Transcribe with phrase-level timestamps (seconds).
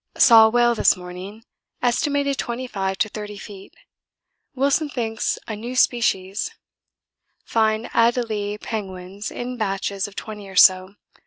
[0.17, 1.43] Saw a whale this morning
[1.79, 3.75] estimated 25 to 30 feet.
[4.55, 6.49] Wilson thinks a new species.
[7.45, 10.95] Find Adélie penguins in batches of twenty or so.